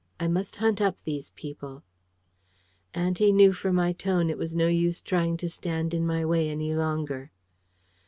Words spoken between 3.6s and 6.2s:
my tone it was no use trying to stand in